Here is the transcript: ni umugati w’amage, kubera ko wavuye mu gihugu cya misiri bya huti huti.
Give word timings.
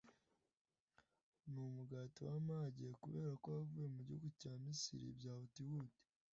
ni 1.49 1.59
umugati 1.67 2.21
w’amage, 2.29 2.85
kubera 3.03 3.31
ko 3.41 3.47
wavuye 3.55 3.87
mu 3.95 3.99
gihugu 4.07 4.27
cya 4.41 4.53
misiri 4.63 5.07
bya 5.19 5.33
huti 5.39 5.61
huti. 5.69 6.01